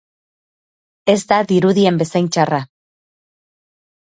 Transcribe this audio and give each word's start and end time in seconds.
Ez 1.13 1.17
da 1.31 1.39
dirudien 1.51 1.99
bezain 2.03 2.31
txarra... 2.37 2.63